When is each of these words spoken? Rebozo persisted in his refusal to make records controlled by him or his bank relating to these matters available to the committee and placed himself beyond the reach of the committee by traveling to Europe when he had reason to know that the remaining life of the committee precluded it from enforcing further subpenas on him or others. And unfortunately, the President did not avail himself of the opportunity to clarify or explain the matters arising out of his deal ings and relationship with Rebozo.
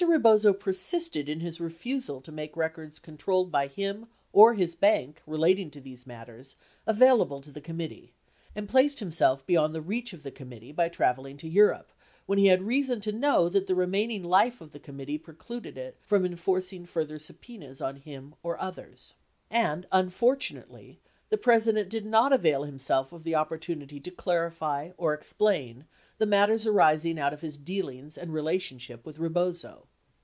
Rebozo 0.07 0.51
persisted 0.53 1.29
in 1.29 1.41
his 1.41 1.61
refusal 1.61 2.21
to 2.21 2.31
make 2.31 2.57
records 2.57 2.97
controlled 2.97 3.51
by 3.51 3.67
him 3.67 4.07
or 4.33 4.55
his 4.55 4.73
bank 4.73 5.21
relating 5.27 5.69
to 5.69 5.79
these 5.79 6.07
matters 6.07 6.55
available 6.87 7.39
to 7.39 7.51
the 7.51 7.61
committee 7.61 8.11
and 8.55 8.67
placed 8.67 8.99
himself 8.99 9.45
beyond 9.45 9.75
the 9.75 9.81
reach 9.81 10.11
of 10.11 10.23
the 10.23 10.31
committee 10.31 10.71
by 10.71 10.89
traveling 10.89 11.37
to 11.37 11.47
Europe 11.47 11.93
when 12.25 12.39
he 12.39 12.47
had 12.47 12.63
reason 12.63 12.99
to 13.01 13.11
know 13.11 13.47
that 13.47 13.67
the 13.67 13.75
remaining 13.75 14.23
life 14.23 14.59
of 14.59 14.71
the 14.71 14.79
committee 14.79 15.19
precluded 15.19 15.77
it 15.77 15.97
from 16.01 16.25
enforcing 16.25 16.83
further 16.83 17.19
subpenas 17.19 17.79
on 17.79 17.97
him 17.97 18.33
or 18.41 18.59
others. 18.59 19.13
And 19.51 19.85
unfortunately, 19.91 20.99
the 21.29 21.37
President 21.37 21.89
did 21.89 22.07
not 22.07 22.33
avail 22.33 22.63
himself 22.63 23.13
of 23.13 23.23
the 23.23 23.35
opportunity 23.35 23.99
to 23.99 24.09
clarify 24.11 24.93
or 24.97 25.13
explain 25.13 25.85
the 26.17 26.25
matters 26.25 26.65
arising 26.65 27.19
out 27.19 27.33
of 27.33 27.41
his 27.41 27.55
deal 27.59 27.87
ings 27.89 28.17
and 28.17 28.33
relationship 28.33 29.05
with 29.05 29.19
Rebozo. 29.19 29.85